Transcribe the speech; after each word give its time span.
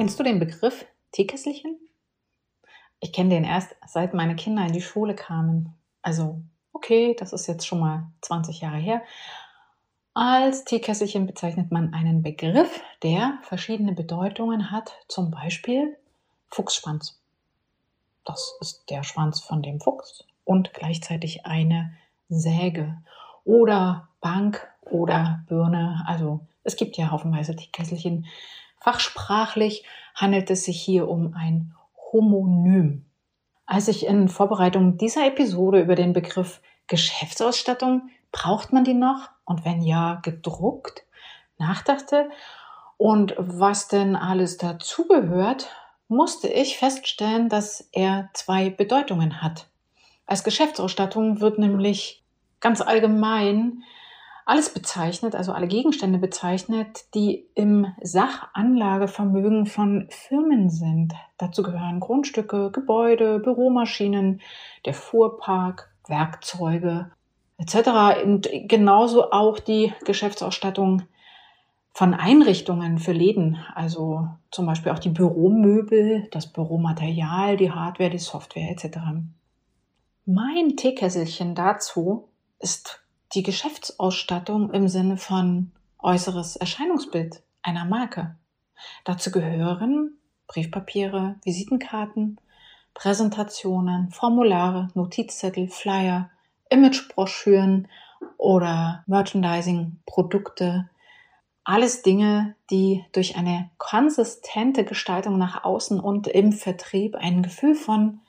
Kennst 0.00 0.18
du 0.18 0.22
den 0.22 0.38
Begriff 0.38 0.86
Teekesselchen? 1.12 1.78
Ich 3.00 3.12
kenne 3.12 3.28
den 3.28 3.44
erst 3.44 3.76
seit 3.86 4.14
meine 4.14 4.34
Kinder 4.34 4.64
in 4.64 4.72
die 4.72 4.80
Schule 4.80 5.14
kamen. 5.14 5.74
Also, 6.00 6.40
okay, 6.72 7.14
das 7.18 7.34
ist 7.34 7.46
jetzt 7.46 7.66
schon 7.66 7.80
mal 7.80 8.06
20 8.22 8.62
Jahre 8.62 8.78
her. 8.78 9.02
Als 10.14 10.64
Teekesselchen 10.64 11.26
bezeichnet 11.26 11.70
man 11.70 11.92
einen 11.92 12.22
Begriff, 12.22 12.80
der 13.02 13.40
verschiedene 13.42 13.92
Bedeutungen 13.92 14.70
hat, 14.70 14.90
zum 15.06 15.30
Beispiel 15.30 15.98
Fuchsschwanz. 16.48 17.20
Das 18.24 18.56
ist 18.62 18.88
der 18.88 19.02
Schwanz 19.02 19.40
von 19.40 19.60
dem 19.60 19.82
Fuchs 19.82 20.24
und 20.44 20.72
gleichzeitig 20.72 21.44
eine 21.44 21.92
Säge 22.30 22.96
oder 23.44 24.08
Bank 24.22 24.66
oder 24.80 25.44
Birne. 25.46 26.02
Also 26.06 26.40
es 26.64 26.76
gibt 26.76 26.96
ja 26.96 27.10
haufenweise 27.10 27.54
Teekesselchen. 27.54 28.24
Fachsprachlich 28.80 29.84
handelt 30.14 30.50
es 30.50 30.64
sich 30.64 30.80
hier 30.80 31.08
um 31.08 31.34
ein 31.34 31.74
Homonym. 32.12 33.04
Als 33.66 33.88
ich 33.88 34.06
in 34.06 34.28
Vorbereitung 34.28 34.96
dieser 34.96 35.26
Episode 35.26 35.80
über 35.80 35.94
den 35.94 36.12
Begriff 36.12 36.60
Geschäftsausstattung, 36.86 38.10
braucht 38.32 38.72
man 38.72 38.84
die 38.84 38.94
noch? 38.94 39.28
Und 39.44 39.64
wenn 39.64 39.82
ja, 39.82 40.20
gedruckt, 40.22 41.04
nachdachte 41.58 42.30
und 42.96 43.34
was 43.38 43.88
denn 43.88 44.16
alles 44.16 44.56
dazugehört, 44.56 45.68
musste 46.08 46.48
ich 46.48 46.76
feststellen, 46.76 47.48
dass 47.48 47.88
er 47.92 48.30
zwei 48.34 48.70
Bedeutungen 48.70 49.42
hat. 49.42 49.68
Als 50.26 50.42
Geschäftsausstattung 50.42 51.40
wird 51.40 51.58
nämlich 51.58 52.24
ganz 52.60 52.80
allgemein 52.80 53.82
alles 54.50 54.74
bezeichnet, 54.74 55.36
also 55.36 55.52
alle 55.52 55.68
Gegenstände 55.68 56.18
bezeichnet, 56.18 57.04
die 57.14 57.46
im 57.54 57.86
Sachanlagevermögen 58.02 59.66
von 59.66 60.08
Firmen 60.10 60.70
sind. 60.70 61.14
Dazu 61.38 61.62
gehören 61.62 62.00
Grundstücke, 62.00 62.72
Gebäude, 62.72 63.38
Büromaschinen, 63.38 64.40
der 64.86 64.94
Fuhrpark, 64.94 65.92
Werkzeuge 66.08 67.12
etc. 67.58 68.24
Und 68.24 68.48
genauso 68.64 69.30
auch 69.30 69.60
die 69.60 69.92
Geschäftsausstattung 70.04 71.02
von 71.92 72.12
Einrichtungen 72.12 72.98
für 72.98 73.12
Läden, 73.12 73.56
also 73.76 74.26
zum 74.50 74.66
Beispiel 74.66 74.90
auch 74.90 74.98
die 74.98 75.10
Büromöbel, 75.10 76.26
das 76.32 76.48
Büromaterial, 76.48 77.56
die 77.56 77.70
Hardware, 77.70 78.10
die 78.10 78.18
Software 78.18 78.68
etc. 78.72 78.98
Mein 80.26 80.76
Teekesselchen 80.76 81.54
dazu 81.54 82.28
ist 82.58 82.99
die 83.34 83.42
Geschäftsausstattung 83.42 84.72
im 84.72 84.88
Sinne 84.88 85.16
von 85.16 85.70
äußeres 86.00 86.56
Erscheinungsbild 86.56 87.42
einer 87.62 87.84
Marke. 87.84 88.36
Dazu 89.04 89.30
gehören 89.30 90.18
Briefpapiere, 90.48 91.36
Visitenkarten, 91.44 92.40
Präsentationen, 92.94 94.10
Formulare, 94.10 94.88
Notizzettel, 94.94 95.68
Flyer, 95.68 96.30
Imagebroschüren 96.70 97.86
oder 98.36 99.04
Merchandising-Produkte. 99.06 100.90
Alles 101.62 102.02
Dinge, 102.02 102.56
die 102.70 103.04
durch 103.12 103.36
eine 103.36 103.70
konsistente 103.78 104.84
Gestaltung 104.84 105.38
nach 105.38 105.62
außen 105.62 106.00
und 106.00 106.26
im 106.26 106.52
Vertrieb 106.52 107.14
ein 107.14 107.42
Gefühl 107.42 107.76
von 107.76 108.20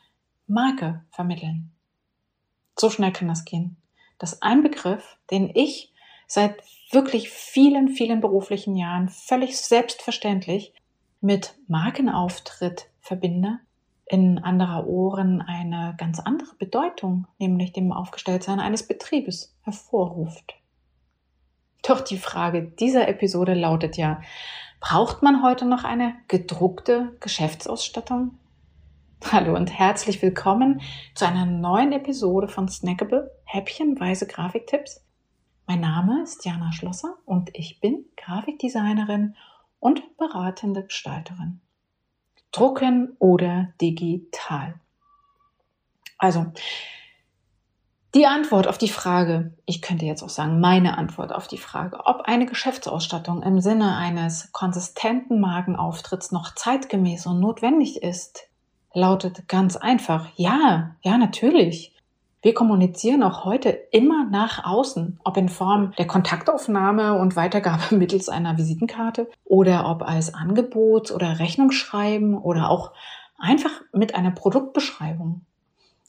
Marke 0.46 1.04
vermitteln. 1.10 1.72
So 2.78 2.92
schnell 2.92 3.14
kann 3.14 3.30
das 3.30 3.46
gehen 3.46 3.81
dass 4.22 4.44
ein 4.44 4.62
Begriff, 4.62 5.18
den 5.32 5.50
ich 5.54 5.92
seit 6.28 6.62
wirklich 6.92 7.32
vielen, 7.32 7.90
vielen 7.90 8.22
beruflichen 8.22 8.76
Jahren 8.76 9.10
völlig 9.10 9.58
selbstverständlich 9.58 10.74
mit 11.22 11.56
Markenauftritt 11.68 12.90
verbinde, 13.00 13.60
in 14.06 14.40
anderer 14.40 14.86
Ohren 14.86 15.42
eine 15.42 15.96
ganz 15.98 16.20
andere 16.20 16.54
Bedeutung, 16.56 17.28
nämlich 17.40 17.74
dem 17.74 17.92
Aufgestelltsein 17.92 18.60
eines 18.60 18.86
Betriebes, 18.88 19.56
hervorruft. 19.64 20.54
Doch 21.82 22.02
die 22.02 22.18
Frage 22.18 22.62
dieser 22.64 23.08
Episode 23.08 23.56
lautet 23.56 23.98
ja, 23.98 24.22
braucht 24.80 25.24
man 25.24 25.42
heute 25.42 25.66
noch 25.66 25.84
eine 25.84 26.14
gedruckte 26.28 27.16
Geschäftsausstattung? 27.22 28.38
Hallo 29.24 29.56
und 29.56 29.72
herzlich 29.72 30.22
willkommen 30.22 30.82
zu 31.16 31.26
einer 31.26 31.46
neuen 31.46 31.94
Episode 31.94 32.50
von 32.50 32.68
Snackable 32.68 33.32
Häppchenweise 33.46 34.28
Grafiktipps. 34.28 35.06
Mein 35.68 35.80
Name 35.80 36.24
ist 36.24 36.44
Jana 36.44 36.74
Schlosser 36.74 37.16
und 37.24 37.50
ich 37.54 37.80
bin 37.80 38.06
Grafikdesignerin 38.18 39.36
und 39.80 40.18
beratende 40.18 40.84
Gestalterin. 40.84 41.62
Drucken 42.52 43.16
oder 43.20 43.74
digital? 43.80 44.82
Also, 46.18 46.48
die 48.14 48.26
Antwort 48.26 48.68
auf 48.68 48.78
die 48.78 48.90
Frage, 48.90 49.56
ich 49.66 49.82
könnte 49.82 50.06
jetzt 50.06 50.24
auch 50.24 50.30
sagen, 50.30 50.60
meine 50.60 50.98
Antwort 50.98 51.32
auf 51.32 51.48
die 51.48 51.58
Frage, 51.58 52.06
ob 52.06 52.24
eine 52.24 52.48
Geschäftsausstattung 52.48 53.44
im 53.44 53.62
Sinne 53.62 53.96
eines 53.96 54.52
konsistenten 54.52 55.40
Magenauftritts 55.40 56.34
noch 56.34 56.54
zeitgemäß 56.54 57.28
und 57.28 57.40
notwendig 57.40 58.04
ist, 58.04 58.51
lautet 58.94 59.48
ganz 59.48 59.76
einfach, 59.76 60.28
ja, 60.36 60.96
ja, 61.02 61.18
natürlich. 61.18 61.94
Wir 62.44 62.56
kommunizieren 62.56 63.22
auch 63.22 63.46
heute 63.46 63.70
immer 63.70 64.26
nach 64.26 64.66
außen, 64.66 65.20
ob 65.24 65.38
in 65.38 65.48
Form 65.48 65.94
der 66.00 66.08
Kontaktaufnahme 66.08 67.20
und 67.20 67.36
Weitergabe 67.36 67.84
mittels 67.96 68.30
einer 68.30 68.58
Visitenkarte 68.58 69.30
oder 69.46 69.88
ob 69.88 70.02
als 70.02 70.34
Angebot 70.34 71.12
oder 71.12 71.40
Rechnungsschreiben 71.40 72.36
oder 72.38 72.70
auch 72.70 72.94
einfach 73.38 73.72
mit 73.94 74.16
einer 74.16 74.32
Produktbeschreibung. 74.32 75.42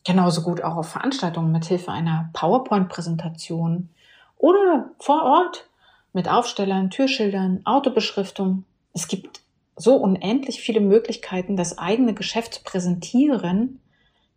Genauso 0.05 0.43
gut 0.43 0.63
auch 0.63 0.77
auf 0.77 0.89
Veranstaltungen 0.89 1.53
mit 1.53 1.67
Hilfe 1.67 1.93
einer 1.93 2.31
PowerPoint-Präsentation 2.33 3.91
oder 4.39 4.91
vor 4.99 5.23
Ort 5.23 5.69
mit 6.13 6.29
Aufstellern, 6.29 6.91
Türschildern, 6.91 7.61
Autobeschriftung. 7.65 8.65
Es 8.95 9.07
gibt 9.07 9.42
so 9.83 9.97
unendlich 9.97 10.61
viele 10.61 10.81
Möglichkeiten, 10.81 11.57
das 11.57 11.79
eigene 11.79 12.15
Geschäft 12.15 12.55
zu 12.55 12.63
präsentieren. 12.63 13.81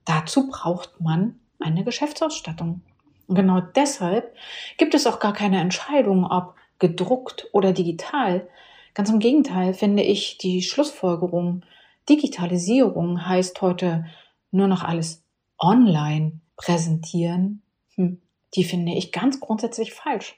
Dazu 0.05 0.47
braucht 0.47 0.99
man 0.99 1.39
eine 1.59 1.83
Geschäftsausstattung. 1.83 2.81
Und 3.27 3.35
genau 3.35 3.61
deshalb 3.61 4.33
gibt 4.77 4.93
es 4.93 5.07
auch 5.07 5.19
gar 5.19 5.33
keine 5.33 5.59
Entscheidung, 5.59 6.25
ob 6.25 6.55
gedruckt 6.79 7.47
oder 7.53 7.71
digital. 7.71 8.47
Ganz 8.93 9.09
im 9.09 9.19
Gegenteil 9.19 9.73
finde 9.73 10.03
ich 10.03 10.37
die 10.37 10.61
Schlussfolgerung, 10.61 11.63
Digitalisierung 12.07 13.25
heißt 13.25 13.61
heute 13.61 14.05
nur 14.51 14.67
noch 14.67 14.83
alles 14.83 15.23
online 15.57 16.39
präsentieren. 16.55 17.63
Hm, 17.95 18.21
die 18.55 18.63
finde 18.63 18.93
ich 18.93 19.11
ganz 19.11 19.39
grundsätzlich 19.39 19.93
falsch. 19.93 20.35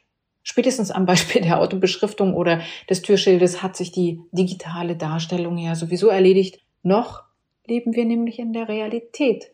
Spätestens 0.50 0.91
am 0.91 1.06
Beispiel 1.06 1.41
der 1.41 1.59
Autobeschriftung 1.59 2.34
oder 2.34 2.62
des 2.90 3.02
Türschildes 3.02 3.62
hat 3.62 3.75
sich 3.75 3.91
die 3.91 4.22
digitale 4.31 4.96
Darstellung 4.96 5.58
ja 5.58 5.75
sowieso 5.75 6.08
erledigt. 6.08 6.62
Noch 6.84 7.24
leben 7.66 7.94
wir 7.94 8.06
nämlich 8.06 8.40
in 8.40 8.53
der 8.53 8.69
Realität, 8.69 9.52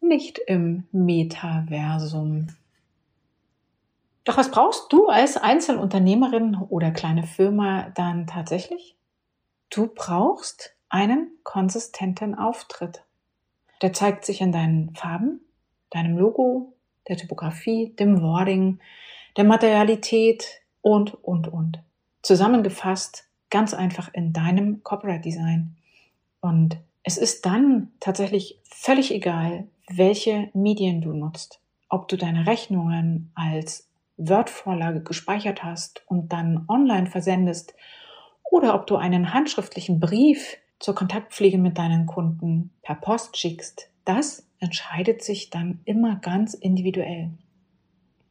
nicht 0.00 0.38
im 0.46 0.84
Metaversum. 0.90 2.46
Doch 4.24 4.38
was 4.38 4.50
brauchst 4.50 4.90
du 4.90 5.08
als 5.08 5.36
Einzelunternehmerin 5.36 6.56
oder 6.70 6.92
kleine 6.92 7.24
Firma 7.24 7.90
dann 7.94 8.26
tatsächlich? 8.26 8.96
Du 9.68 9.86
brauchst 9.94 10.74
einen 10.88 11.30
konsistenten 11.42 12.34
Auftritt. 12.34 13.04
Der 13.82 13.92
zeigt 13.92 14.24
sich 14.24 14.40
in 14.40 14.50
deinen 14.50 14.94
Farben, 14.94 15.42
deinem 15.90 16.16
Logo, 16.16 16.72
der 17.06 17.18
Typografie, 17.18 17.92
dem 17.98 18.22
Wording, 18.22 18.80
der 19.36 19.44
Materialität 19.44 20.62
und, 20.80 21.14
und, 21.22 21.48
und. 21.48 21.82
Zusammengefasst 22.22 23.28
ganz 23.50 23.74
einfach 23.74 24.12
in 24.12 24.32
deinem 24.32 24.82
Corporate 24.82 25.20
Design. 25.20 25.76
Und 26.40 26.78
es 27.02 27.18
ist 27.18 27.46
dann 27.46 27.92
tatsächlich 28.00 28.60
völlig 28.64 29.12
egal, 29.12 29.68
welche 29.88 30.50
Medien 30.54 31.00
du 31.00 31.12
nutzt. 31.12 31.60
Ob 31.88 32.08
du 32.08 32.16
deine 32.16 32.46
Rechnungen 32.46 33.30
als 33.34 33.88
Word-Vorlage 34.16 35.02
gespeichert 35.02 35.62
hast 35.64 36.02
und 36.06 36.32
dann 36.32 36.64
online 36.68 37.06
versendest 37.06 37.74
oder 38.50 38.74
ob 38.74 38.86
du 38.86 38.96
einen 38.96 39.34
handschriftlichen 39.34 40.00
Brief 40.00 40.56
zur 40.78 40.94
Kontaktpflege 40.94 41.58
mit 41.58 41.78
deinen 41.78 42.06
Kunden 42.06 42.70
per 42.82 42.94
Post 42.94 43.36
schickst. 43.36 43.88
Das 44.04 44.46
entscheidet 44.58 45.22
sich 45.22 45.50
dann 45.50 45.80
immer 45.84 46.16
ganz 46.16 46.54
individuell. 46.54 47.30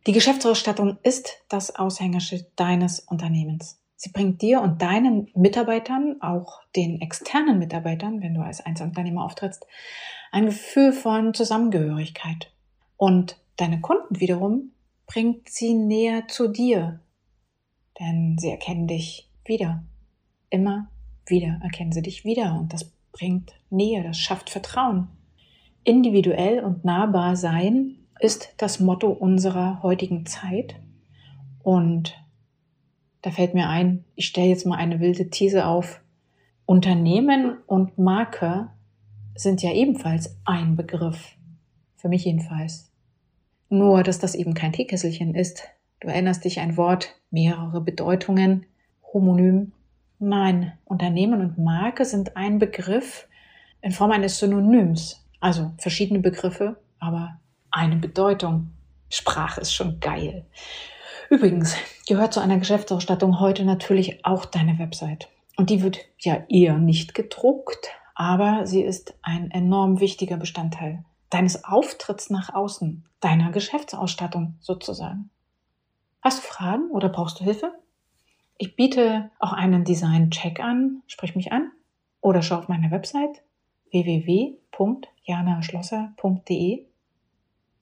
Die 0.08 0.14
Geschäftsausstattung 0.14 0.98
ist 1.04 1.44
das 1.48 1.76
Aushängeschild 1.76 2.48
deines 2.56 3.02
Unternehmens. 3.02 3.80
Sie 3.96 4.10
bringt 4.12 4.42
dir 4.42 4.62
und 4.62 4.82
deinen 4.82 5.30
Mitarbeitern, 5.36 6.16
auch 6.22 6.62
den 6.76 7.02
externen 7.02 7.60
Mitarbeitern, 7.60 8.20
wenn 8.24 8.34
du 8.34 8.42
als 8.42 8.66
Einzelunternehmer 8.66 9.24
auftrittst, 9.24 9.68
ein 10.32 10.48
Gefühl 10.48 10.92
von 10.92 11.36
Zusammengehörigkeit. 11.36 12.52
Und 12.98 13.38
deine 13.58 13.80
Kunden 13.80 14.20
wiederum 14.20 14.72
bringt 15.06 15.50
sie 15.50 15.76
näher 15.76 16.28
zu 16.28 16.48
dir, 16.48 17.00
denn 18.00 18.38
sie 18.40 18.50
erkennen 18.50 18.88
dich 18.88 19.30
wieder, 19.46 19.84
immer 20.50 20.88
wieder 21.28 21.60
erkennen 21.62 21.92
sie 21.92 22.02
dich 22.02 22.26
wieder 22.26 22.58
und 22.60 22.74
das 22.74 22.92
bringt 23.12 23.54
Nähe, 23.70 24.02
das 24.04 24.18
schafft 24.18 24.50
Vertrauen. 24.50 25.10
Individuell 25.84 26.64
und 26.64 26.86
nahbar 26.86 27.36
sein 27.36 28.01
ist 28.22 28.54
das 28.58 28.80
Motto 28.80 29.10
unserer 29.10 29.82
heutigen 29.82 30.26
Zeit 30.26 30.76
und 31.64 32.16
da 33.22 33.32
fällt 33.32 33.54
mir 33.54 33.70
ein, 33.70 34.04
ich 34.16 34.28
stelle 34.28 34.48
jetzt 34.48 34.66
mal 34.66 34.78
eine 34.78 35.00
wilde 35.00 35.30
These 35.30 35.66
auf. 35.66 36.02
Unternehmen 36.66 37.58
und 37.68 37.98
Marke 37.98 38.70
sind 39.36 39.62
ja 39.62 39.72
ebenfalls 39.74 40.38
ein 40.46 40.76
Begriff. 40.76 41.36
Für 41.98 42.10
mich 42.10 42.26
jedenfalls. 42.26 42.92
Nur, 43.70 44.04
dass 44.04 44.20
das 44.20 44.36
eben 44.36 44.54
kein 44.54 44.74
Teekesselchen 44.74 45.36
ist. 45.36 45.68
Du 46.00 46.08
erinnerst 46.08 46.46
dich 46.46 46.60
ein 46.60 46.78
Wort, 46.78 47.16
mehrere 47.30 47.82
Bedeutungen, 47.82 48.66
Homonym. 49.14 49.72
Nein, 50.18 50.74
Unternehmen 50.86 51.42
und 51.42 51.58
Marke 51.58 52.06
sind 52.06 52.38
ein 52.38 52.60
Begriff 52.60 53.28
in 53.82 53.92
Form 53.92 54.12
eines 54.12 54.40
Synonyms. 54.40 55.24
Also 55.40 55.72
verschiedene 55.78 56.20
Begriffe, 56.20 56.78
aber 57.00 57.41
eine 57.72 57.96
Bedeutung. 57.96 58.72
Sprache 59.10 59.62
ist 59.62 59.74
schon 59.74 60.00
geil. 60.00 60.46
Übrigens 61.30 61.76
gehört 62.08 62.34
zu 62.34 62.42
einer 62.42 62.58
Geschäftsausstattung 62.58 63.40
heute 63.40 63.66
natürlich 63.66 64.26
auch 64.26 64.46
deine 64.46 64.80
Website. 64.80 65.30
Und 65.58 65.70
die 65.70 65.82
wird 65.82 66.00
ja 66.20 66.44
eher 66.50 66.78
nicht 66.78 67.14
gedruckt, 67.14 67.90
aber 68.16 68.68
sie 68.68 68.82
ist 68.82 69.14
ein 69.22 69.52
enorm 69.52 70.00
wichtiger 70.00 70.38
Bestandteil 70.38 71.04
deines 71.32 71.64
Auftritts 71.64 72.30
nach 72.30 72.54
außen, 72.54 73.04
deiner 73.20 73.50
Geschäftsausstattung 73.52 74.58
sozusagen. 74.60 75.32
Hast 76.22 76.38
du 76.40 76.44
Fragen 76.48 76.92
oder 76.92 77.10
brauchst 77.10 77.40
du 77.40 77.44
Hilfe? 77.44 77.74
Ich 78.58 78.76
biete 78.76 79.32
auch 79.40 79.54
einen 79.54 79.84
Design-Check 79.84 80.60
an, 80.60 81.02
sprich 81.08 81.36
mich 81.36 81.52
an 81.52 81.72
oder 82.20 82.44
schau 82.44 82.58
auf 82.58 82.68
meiner 82.68 82.92
Website 82.92 83.42
www.janaschlosser.de. 83.90 86.86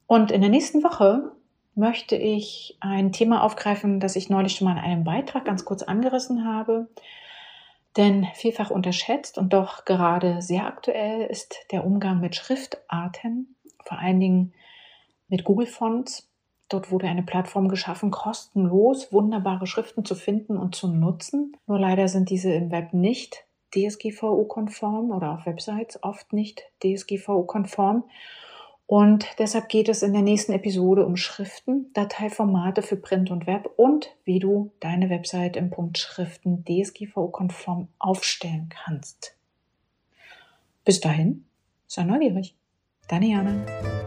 Und 0.09 0.31
in 0.31 0.41
der 0.41 0.50
nächsten 0.50 0.83
Woche 0.83 1.33
möchte 1.75 2.15
ich 2.15 2.75
ein 2.79 3.11
Thema 3.11 3.44
aufgreifen, 3.44 4.00
das 4.00 4.15
ich 4.15 4.27
neulich 4.27 4.56
schon 4.56 4.65
mal 4.65 4.71
in 4.71 4.83
einem 4.83 5.03
Beitrag 5.03 5.45
ganz 5.45 5.65
kurz 5.65 5.83
angerissen 5.83 6.45
habe. 6.45 6.88
Denn 7.95 8.25
vielfach 8.33 8.71
unterschätzt 8.71 9.38
und 9.38 9.53
doch 9.53 9.85
gerade 9.85 10.41
sehr 10.41 10.65
aktuell 10.65 11.27
ist 11.27 11.56
der 11.71 11.85
Umgang 11.85 12.21
mit 12.21 12.35
Schriftarten, 12.35 13.56
vor 13.85 14.00
allen 14.00 14.19
Dingen 14.19 14.53
mit 15.27 15.44
Google 15.44 15.67
Fonts. 15.67 16.27
Dort 16.69 16.89
wurde 16.89 17.07
eine 17.07 17.23
Plattform 17.23 17.67
geschaffen, 17.69 18.09
kostenlos 18.09 19.13
wunderbare 19.13 19.67
Schriften 19.67 20.06
zu 20.06 20.15
finden 20.15 20.57
und 20.57 20.73
zu 20.73 20.88
nutzen. 20.88 21.56
Nur 21.67 21.77
leider 21.77 22.07
sind 22.07 22.31
diese 22.31 22.51
im 22.51 22.71
Web 22.71 22.94
nicht 22.94 23.45
DSGVO-konform 23.75 25.11
oder 25.11 25.33
auf 25.33 25.45
Websites 25.45 26.01
oft 26.01 26.33
nicht 26.33 26.63
DSGVO-konform. 26.83 28.06
Und 28.89 29.27
deshalb 29.38 29.69
geht 29.69 29.88
es 29.88 30.01
in 30.01 30.13
der 30.13 30.24
nächsten 30.24 30.51
Episode 30.51 31.06
um 31.06 31.15
Schriften, 31.15 31.94
Dateiformate 31.94 32.81
für 32.81 32.95
Print 32.95 33.30
und 33.30 33.45
Web 33.45 33.69
und 33.77 34.15
wie 34.25 34.39
du 34.39 34.71
deine 34.80 35.12
Website 35.12 35.57
im 35.57 35.69
Punkt 35.69 36.00
Schriften 36.00 36.65
DSGVO-konform 36.65 37.89
aufstellen 38.00 38.69
kannst. 38.69 39.36
Bis 40.86 41.00
dahin, 41.00 41.45
sei 41.86 42.03
neugierig. 42.03 42.56
Deine 43.07 43.27
Jana. 43.27 43.98